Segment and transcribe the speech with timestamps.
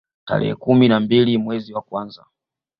[0.25, 2.25] Tarehe kumi na mbili mwezi wa kwanza